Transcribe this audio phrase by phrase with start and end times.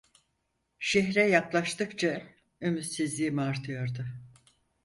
[0.79, 2.21] Şehre yaklaştıkça
[2.61, 4.05] ümitsizliğim artıyordu.